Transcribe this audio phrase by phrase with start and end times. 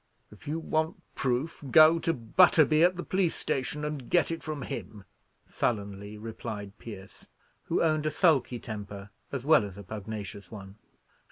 [0.31, 4.63] "If you want proof, go to Butterby at the police station, and get it from
[4.63, 5.03] him,"
[5.45, 7.27] sullenly replied Pierce,
[7.65, 10.79] who owned a sulky temper as well as a pugnacious one.